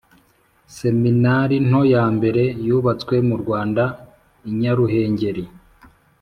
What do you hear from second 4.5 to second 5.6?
Nyaruhengeri